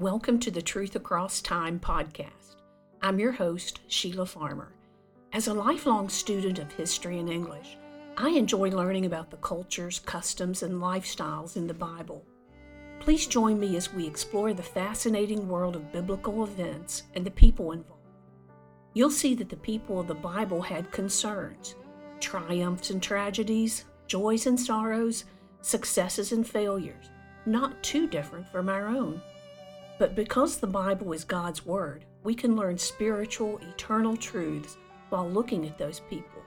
[0.00, 2.56] Welcome to the Truth Across Time podcast.
[3.02, 4.72] I'm your host, Sheila Farmer.
[5.34, 7.76] As a lifelong student of history and English,
[8.16, 12.24] I enjoy learning about the cultures, customs, and lifestyles in the Bible.
[12.98, 17.72] Please join me as we explore the fascinating world of biblical events and the people
[17.72, 18.00] involved.
[18.94, 21.74] You'll see that the people of the Bible had concerns,
[22.20, 25.26] triumphs and tragedies, joys and sorrows,
[25.60, 27.10] successes and failures,
[27.44, 29.20] not too different from our own.
[30.00, 34.78] But because the Bible is God's Word, we can learn spiritual, eternal truths
[35.10, 36.40] while looking at those people.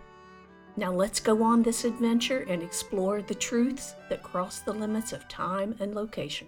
[0.75, 5.27] Now let's go on this adventure and explore the truths that cross the limits of
[5.27, 6.47] time and location.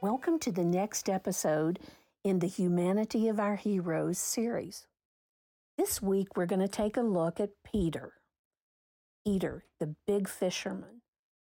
[0.00, 1.78] Welcome to the next episode
[2.24, 4.88] in the Humanity of Our Heroes series.
[5.78, 8.14] This week we're going to take a look at Peter.
[9.24, 11.02] Peter, the big fisherman,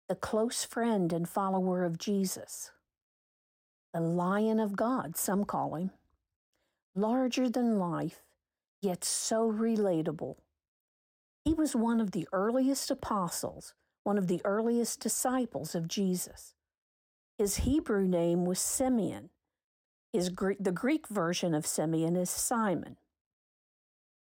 [0.09, 2.71] the close friend and follower of Jesus
[3.97, 5.89] the Lion of God, some call him.
[6.95, 8.21] Larger than life,
[8.79, 10.35] yet so relatable.
[11.43, 16.53] He was one of the earliest apostles, one of the earliest disciples of Jesus.
[17.39, 19.31] His Hebrew name was Simeon.
[20.13, 22.97] His, the Greek version of Simeon is Simon.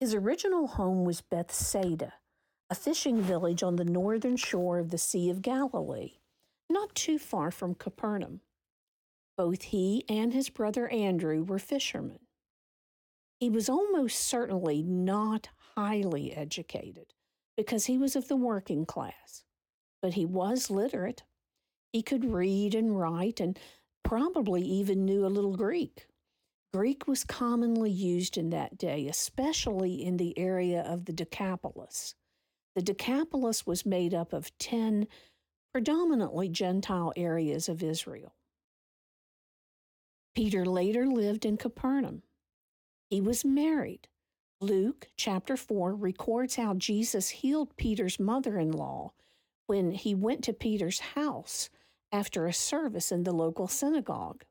[0.00, 2.14] His original home was Bethsaida,
[2.70, 6.14] a fishing village on the northern shore of the Sea of Galilee,
[6.70, 8.40] not too far from Capernaum.
[9.36, 12.20] Both he and his brother Andrew were fishermen.
[13.38, 17.14] He was almost certainly not highly educated
[17.56, 19.44] because he was of the working class,
[20.02, 21.22] but he was literate.
[21.92, 23.58] He could read and write and
[24.04, 26.06] probably even knew a little Greek.
[26.72, 32.14] Greek was commonly used in that day, especially in the area of the Decapolis.
[32.76, 35.08] The Decapolis was made up of 10
[35.72, 38.34] predominantly Gentile areas of Israel.
[40.40, 42.22] Peter later lived in Capernaum.
[43.10, 44.08] He was married.
[44.58, 49.12] Luke chapter 4 records how Jesus healed Peter's mother in law
[49.66, 51.68] when he went to Peter's house
[52.10, 54.44] after a service in the local synagogue.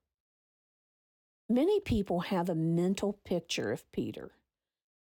[1.50, 4.34] Many people have a mental picture of Peter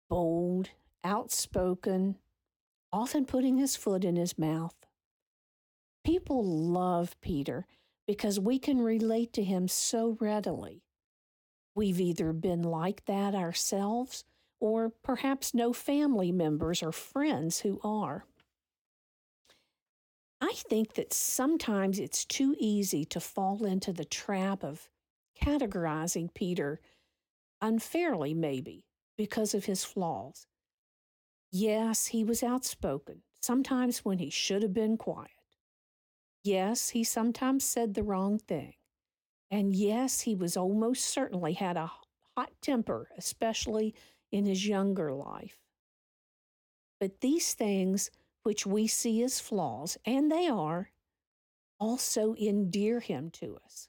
[0.08, 0.70] bold,
[1.04, 2.16] outspoken,
[2.90, 4.86] often putting his foot in his mouth.
[6.02, 7.66] People love Peter
[8.06, 10.82] because we can relate to Him so readily.
[11.74, 14.24] We've either been like that ourselves
[14.60, 18.24] or perhaps know family members or friends who are.
[20.40, 24.88] I think that sometimes it's too easy to fall into the trap of
[25.40, 26.80] categorizing Peter
[27.60, 28.84] unfairly, maybe,
[29.16, 30.46] because of his flaws.
[31.50, 35.30] Yes, he was outspoken, sometimes when he should have been quiet.
[36.44, 38.74] Yes, he sometimes said the wrong thing.
[39.50, 41.92] And yes, he was almost certainly had a
[42.36, 43.94] hot temper, especially
[44.32, 45.58] in his younger life.
[46.98, 48.10] But these things,
[48.42, 50.90] which we see as flaws, and they are,
[51.78, 53.88] also endear him to us.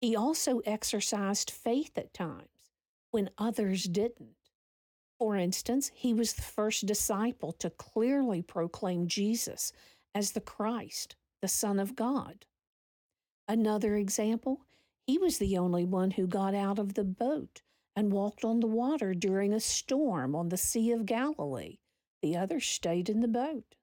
[0.00, 2.70] He also exercised faith at times
[3.10, 4.36] when others didn't.
[5.18, 9.72] For instance, he was the first disciple to clearly proclaim Jesus
[10.14, 12.46] as the Christ the Son of God.
[13.48, 14.60] Another example,
[15.06, 17.62] he was the only one who got out of the boat
[17.96, 21.78] and walked on the water during a storm on the Sea of Galilee.
[22.22, 23.74] The others stayed in the boat.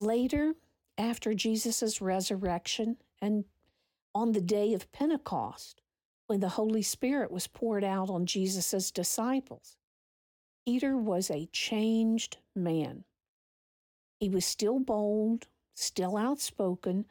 [0.00, 0.54] Later,
[0.96, 3.44] after Jesus' resurrection and
[4.14, 5.82] on the day of Pentecost,
[6.26, 9.76] when the Holy Spirit was poured out on Jesus' disciples,
[10.64, 13.04] Peter was a changed man.
[14.20, 17.06] He was still bold, still outspoken,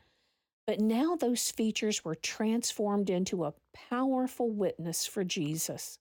[0.67, 5.97] but now those features were transformed into a powerful witness for Jesus.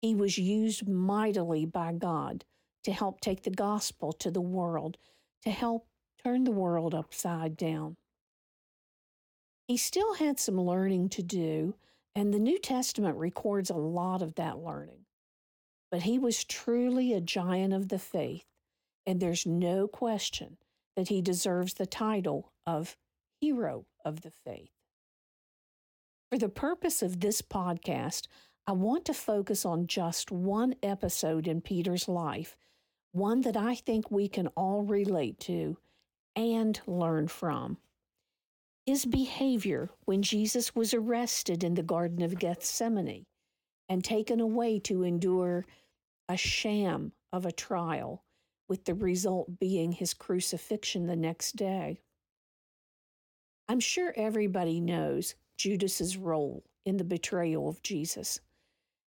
[0.00, 2.44] He was used mightily by God
[2.84, 4.98] to help take the gospel to the world,
[5.42, 5.88] to help
[6.22, 7.96] turn the world upside down.
[9.66, 11.74] He still had some learning to do,
[12.14, 15.06] and the New Testament records a lot of that learning.
[15.90, 18.44] But he was truly a giant of the faith,
[19.04, 20.56] and there's no question
[20.96, 22.96] that he deserves the title of
[23.40, 24.70] Hero of the Faith.
[26.30, 28.26] For the purpose of this podcast,
[28.66, 32.56] I want to focus on just one episode in Peter's life,
[33.12, 35.76] one that I think we can all relate to
[36.34, 37.78] and learn from.
[38.84, 43.26] His behavior when Jesus was arrested in the Garden of Gethsemane
[43.88, 45.64] and taken away to endure
[46.28, 48.24] a sham of a trial
[48.68, 52.00] with the result being his crucifixion the next day.
[53.68, 58.40] I'm sure everybody knows Judas's role in the betrayal of Jesus.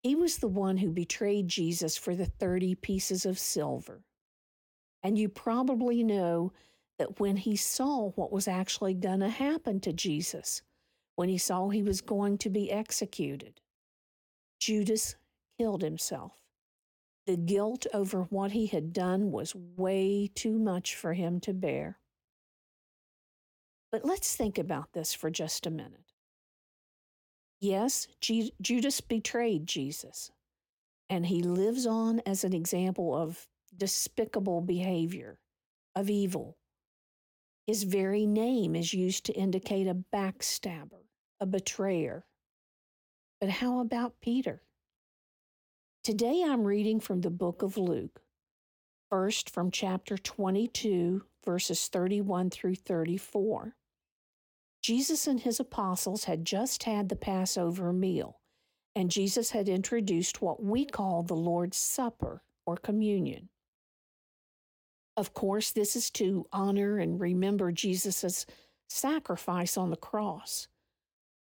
[0.04, 4.04] He was the one who betrayed Jesus for the 30 pieces of silver.
[5.04, 6.54] And you probably know
[6.98, 10.62] that when he saw what was actually going to happen to Jesus,
[11.16, 13.62] when he saw he was going to be executed,
[14.60, 15.16] Judas
[15.58, 16.41] killed himself.
[17.32, 21.98] The guilt over what he had done was way too much for him to bear.
[23.90, 26.12] But let's think about this for just a minute.
[27.62, 30.32] Yes, Judas betrayed Jesus,
[31.10, 33.48] and he lives on as an example of
[33.78, 35.40] despicable behavior,
[35.96, 36.58] of evil.
[37.66, 41.06] His very name is used to indicate a backstabber,
[41.40, 42.26] a betrayer.
[43.40, 44.64] But how about Peter?
[46.04, 48.24] Today I'm reading from the book of Luke,
[49.12, 53.76] first from chapter 22, verses 31 through 34.
[54.82, 58.40] Jesus and his apostles had just had the Passover meal,
[58.96, 63.50] and Jesus had introduced what we call the Lord's Supper or communion.
[65.16, 68.48] Of course, this is to honor and remember Jesus'
[68.90, 70.68] sacrifice on the cross,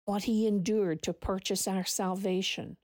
[0.07, 2.79] what he endured to purchase our salvation.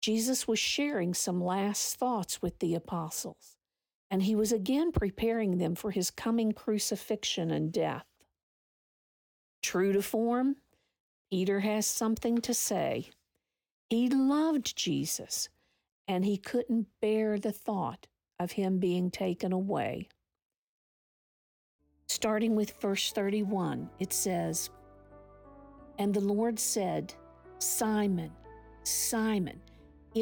[0.00, 3.56] Jesus was sharing some last thoughts with the apostles,
[4.10, 8.06] and he was again preparing them for his coming crucifixion and death.
[9.62, 10.56] True to form,
[11.30, 13.10] Peter has something to say.
[13.90, 15.48] He loved Jesus,
[16.06, 18.06] and he couldn't bear the thought
[18.38, 20.08] of him being taken away.
[22.08, 24.70] Starting with verse 31, it says,
[25.98, 27.12] And the Lord said,
[27.58, 28.30] Simon,
[28.84, 29.60] Simon,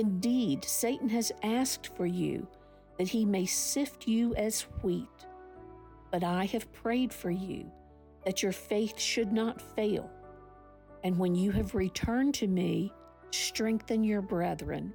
[0.00, 2.46] indeed Satan has asked for you
[2.98, 5.08] that he may sift you as wheat.
[6.10, 7.70] But I have prayed for you
[8.24, 10.10] that your faith should not fail.
[11.04, 12.92] And when you have returned to me,
[13.30, 14.92] strengthen your brethren.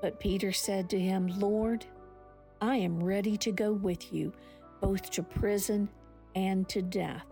[0.00, 1.84] But Peter said to him, Lord,
[2.60, 4.32] I am ready to go with you,
[4.80, 5.88] both to prison
[6.34, 7.26] and to death.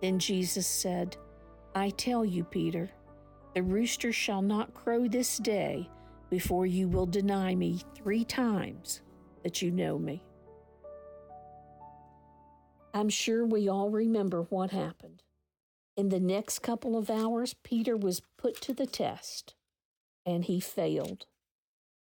[0.00, 1.16] Then Jesus said,
[1.74, 2.90] I tell you, Peter,
[3.54, 5.88] the rooster shall not crow this day
[6.30, 9.00] before you will deny me three times
[9.42, 10.22] that you know me.
[12.94, 15.22] I'm sure we all remember what happened.
[15.96, 19.54] In the next couple of hours, Peter was put to the test,
[20.24, 21.26] and he failed,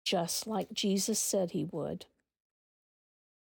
[0.03, 2.05] just like Jesus said he would.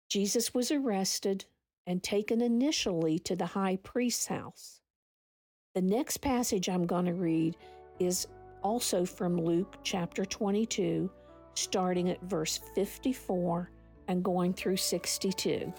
[0.09, 1.45] Jesus was arrested
[1.85, 4.79] and taken initially to the high priest's house.
[5.75, 7.57] The next passage I'm going to read
[7.99, 8.27] is
[8.61, 11.09] also from Luke chapter 22,
[11.55, 13.69] starting at verse 54
[14.07, 15.73] and going through 62.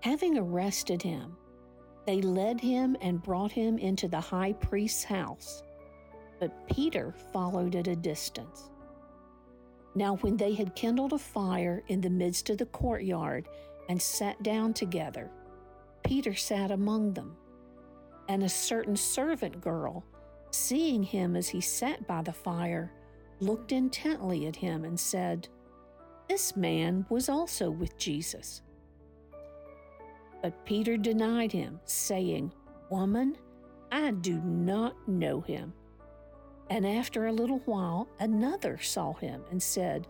[0.00, 1.36] Having arrested him,
[2.06, 5.62] they led him and brought him into the high priest's house,
[6.38, 8.70] but Peter followed at a distance.
[9.94, 13.48] Now, when they had kindled a fire in the midst of the courtyard
[13.88, 15.30] and sat down together,
[16.04, 17.36] Peter sat among them.
[18.28, 20.04] And a certain servant girl,
[20.50, 22.92] seeing him as he sat by the fire,
[23.40, 25.48] looked intently at him and said,
[26.28, 28.62] This man was also with Jesus.
[30.42, 32.52] But Peter denied him, saying,
[32.90, 33.36] Woman,
[33.90, 35.72] I do not know him.
[36.70, 40.06] And after a little while, another saw him and said,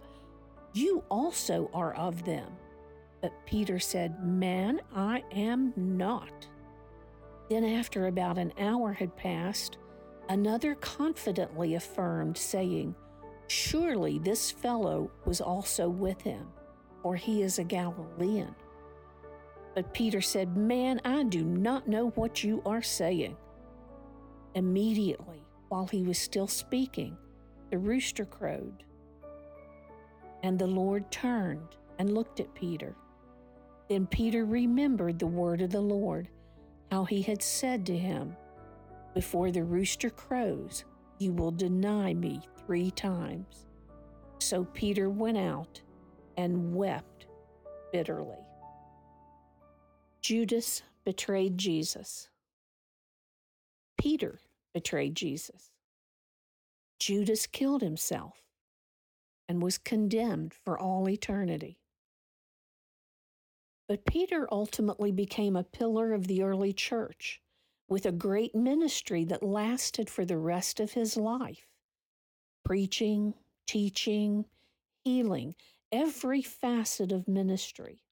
[0.72, 2.52] You also are of them.
[3.20, 6.46] But Peter said, Man, I am not.
[7.48, 9.78] Then, after about an hour had passed,
[10.28, 12.94] another confidently affirmed, saying,
[13.48, 16.46] Surely this fellow was also with him,
[17.02, 18.54] for he is a Galilean.
[19.74, 23.36] But Peter said, Man, I do not know what you are saying.
[24.54, 27.16] Immediately, while he was still speaking,
[27.70, 28.84] the rooster crowed.
[30.42, 32.94] And the Lord turned and looked at Peter.
[33.88, 36.28] Then Peter remembered the word of the Lord,
[36.90, 38.36] how he had said to him,
[39.18, 40.84] Before the rooster crows,
[41.18, 43.66] you will deny me three times.
[44.38, 45.82] So Peter went out
[46.36, 47.26] and wept
[47.92, 48.38] bitterly.
[50.22, 52.28] Judas betrayed Jesus.
[53.96, 54.38] Peter
[54.72, 55.72] betrayed Jesus.
[57.00, 58.44] Judas killed himself
[59.48, 61.80] and was condemned for all eternity.
[63.88, 67.42] But Peter ultimately became a pillar of the early church
[67.88, 71.66] with a great ministry that lasted for the rest of his life
[72.64, 73.32] preaching,
[73.66, 74.44] teaching,
[75.04, 75.54] healing,
[75.90, 78.02] every facet of ministry.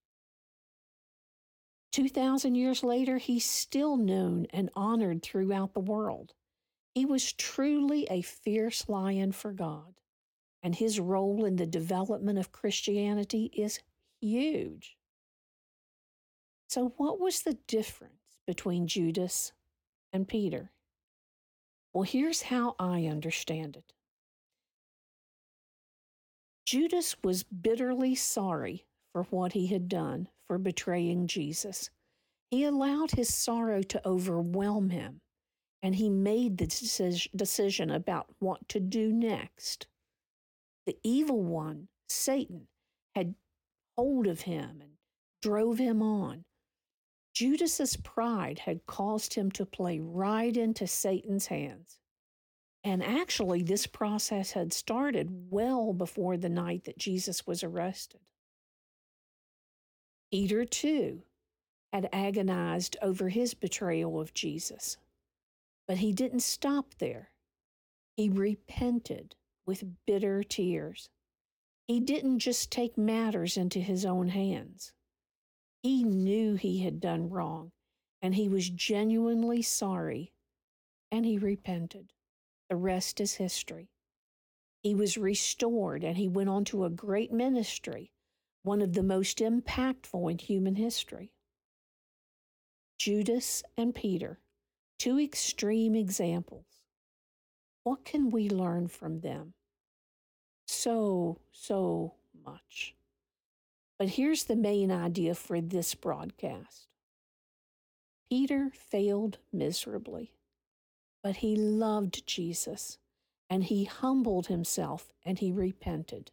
[1.91, 6.33] 2,000 years later, he's still known and honored throughout the world.
[6.95, 9.99] He was truly a fierce lion for God,
[10.63, 13.79] and his role in the development of Christianity is
[14.19, 14.97] huge.
[16.67, 18.13] So, what was the difference
[18.45, 19.53] between Judas
[20.13, 20.71] and Peter?
[21.93, 23.93] Well, here's how I understand it
[26.65, 31.89] Judas was bitterly sorry for what he had done for betraying Jesus.
[32.51, 35.21] He allowed his sorrow to overwhelm him,
[35.81, 36.67] and he made the
[37.35, 39.87] decision about what to do next.
[40.85, 42.67] The evil one, Satan,
[43.15, 43.35] had
[43.97, 44.91] hold of him and
[45.41, 46.45] drove him on.
[47.37, 51.99] Judas's pride had caused him to play right into Satan's hands.
[52.83, 58.21] And actually, this process had started well before the night that Jesus was arrested.
[60.31, 61.21] Peter, too,
[61.93, 64.97] had agonized over his betrayal of Jesus.
[65.87, 67.29] But he didn't stop there.
[68.15, 71.09] He repented with bitter tears.
[71.87, 74.93] He didn't just take matters into his own hands.
[75.83, 77.71] He knew he had done wrong,
[78.21, 80.33] and he was genuinely sorry,
[81.11, 82.11] and he repented.
[82.69, 83.89] The rest is history.
[84.83, 88.11] He was restored, and he went on to a great ministry,
[88.63, 91.31] one of the most impactful in human history.
[92.97, 94.39] Judas and Peter,
[94.99, 96.65] two extreme examples.
[97.83, 99.53] What can we learn from them?
[100.67, 102.15] So, so
[102.45, 102.96] much.
[103.99, 106.87] But here's the main idea for this broadcast
[108.29, 110.33] Peter failed miserably,
[111.23, 112.97] but he loved Jesus
[113.49, 116.31] and he humbled himself and he repented.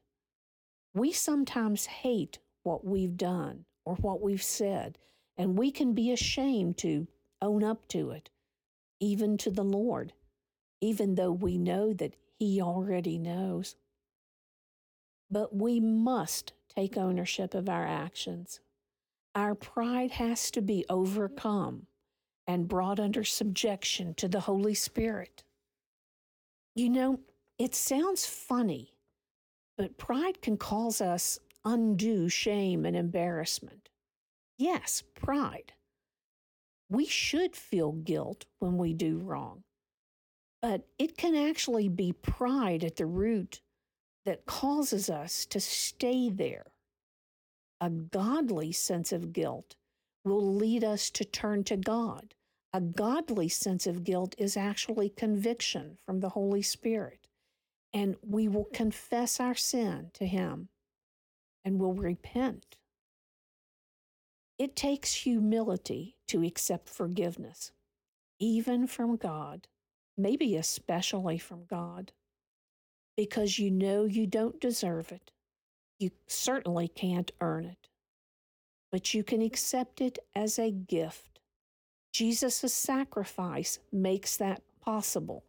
[0.94, 4.98] We sometimes hate what we've done or what we've said,
[5.36, 7.06] and we can be ashamed to
[7.42, 8.30] own up to it,
[9.00, 10.12] even to the Lord,
[10.80, 13.76] even though we know that He already knows.
[15.30, 18.60] But we must take ownership of our actions.
[19.34, 21.86] Our pride has to be overcome
[22.46, 25.44] and brought under subjection to the Holy Spirit.
[26.74, 27.20] You know,
[27.58, 28.94] it sounds funny,
[29.78, 33.88] but pride can cause us undue shame and embarrassment.
[34.58, 35.72] Yes, pride.
[36.88, 39.64] We should feel guilt when we do wrong,
[40.60, 43.62] but it can actually be pride at the root
[44.24, 46.66] that causes us to stay there.
[47.80, 49.76] A godly sense of guilt
[50.24, 52.34] will lead us to turn to God.
[52.72, 57.28] A godly sense of guilt is actually conviction from the Holy Spirit,
[57.92, 60.68] and we will confess our sin to Him
[61.64, 62.76] and will repent.
[64.58, 67.72] It takes humility to accept forgiveness,
[68.40, 69.68] even from God,
[70.16, 72.12] maybe especially from God
[73.16, 75.30] because you know you don't deserve it.
[75.98, 77.88] You certainly can't earn it,
[78.90, 81.40] but you can accept it as a gift.
[82.12, 85.44] Jesus' sacrifice makes that possible.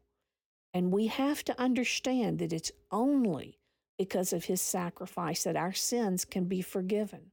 [0.74, 3.60] And we have to understand that it's only
[3.98, 7.32] because of his sacrifice that our sins can be forgiven.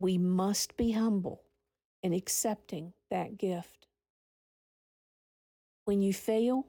[0.00, 1.42] We must be humble
[2.02, 3.88] in accepting that gift.
[5.84, 6.66] When you fail,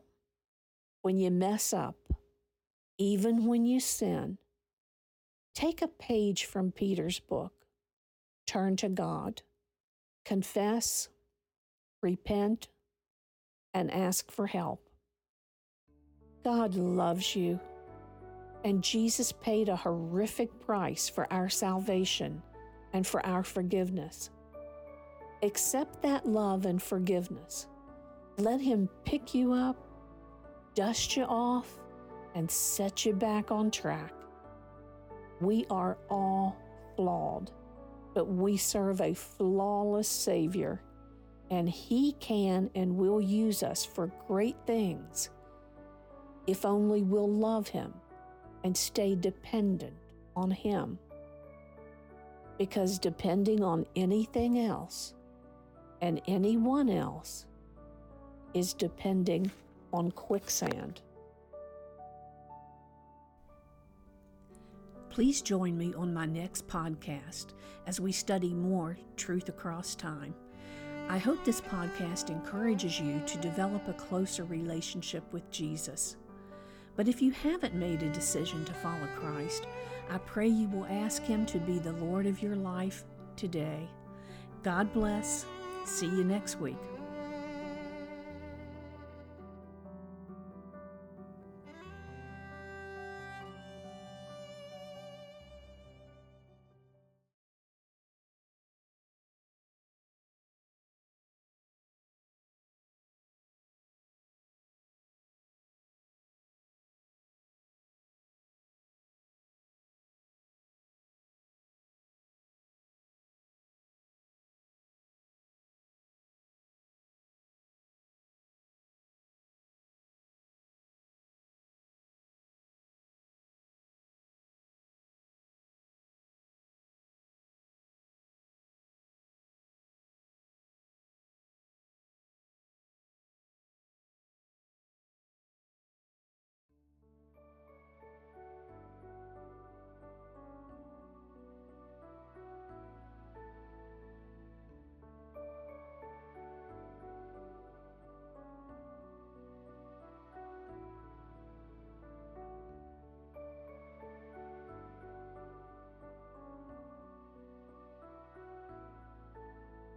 [1.01, 1.95] when you mess up,
[2.97, 4.37] even when you sin,
[5.55, 7.53] take a page from Peter's book,
[8.45, 9.41] turn to God,
[10.25, 11.09] confess,
[12.01, 12.67] repent,
[13.73, 14.89] and ask for help.
[16.43, 17.59] God loves you,
[18.63, 22.41] and Jesus paid a horrific price for our salvation
[22.93, 24.29] and for our forgiveness.
[25.43, 27.67] Accept that love and forgiveness.
[28.37, 29.77] Let Him pick you up,
[30.75, 31.79] dust you off,
[32.35, 34.13] and set you back on track.
[35.41, 36.57] We are all
[36.95, 37.51] flawed,
[38.13, 40.81] but we serve a flawless Savior,
[41.49, 45.29] and He can and will use us for great things
[46.47, 47.93] if only we'll love Him
[48.63, 49.95] and stay dependent
[50.35, 50.97] on Him.
[52.57, 55.13] Because depending on anything else
[56.01, 57.45] and anyone else
[58.53, 59.51] is depending
[59.93, 61.01] on quicksand.
[65.09, 67.47] Please join me on my next podcast
[67.87, 70.33] as we study more truth across time.
[71.09, 76.17] I hope this podcast encourages you to develop a closer relationship with Jesus.
[76.95, 79.65] But if you haven't made a decision to follow Christ,
[80.09, 83.03] I pray you will ask Him to be the Lord of your life
[83.35, 83.87] today.
[84.63, 85.45] God bless.
[85.85, 86.77] See you next week.